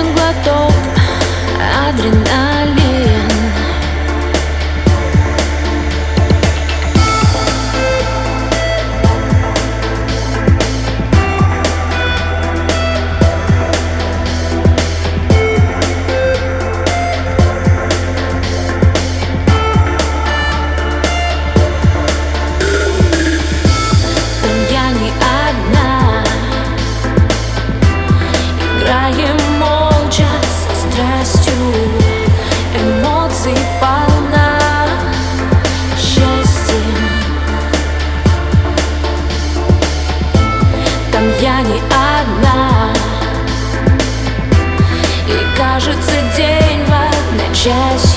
[0.00, 0.72] нужен глоток
[1.88, 2.89] адреналина.
[41.40, 42.92] я не одна.
[45.26, 48.09] И кажется день в одночасье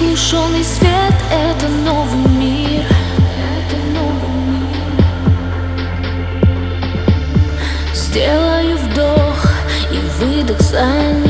[0.00, 2.86] Приглушенный свет— это новый мир.
[3.36, 4.78] Это новый мир.
[7.92, 9.44] Сделаю вдох
[9.92, 11.29] и выдох за ним.